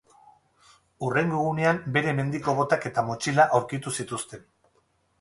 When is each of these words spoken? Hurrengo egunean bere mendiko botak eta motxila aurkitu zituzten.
Hurrengo 1.07 1.41
egunean 1.43 1.83
bere 1.99 2.15
mendiko 2.23 2.57
botak 2.63 2.91
eta 2.93 3.07
motxila 3.13 3.49
aurkitu 3.61 3.99
zituzten. 4.03 4.47